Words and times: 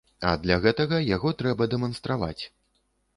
А 0.27 0.29
для 0.43 0.55
гэтага 0.63 0.97
яго 1.09 1.33
трэба 1.41 1.67
дэманстраваць. 1.73 2.43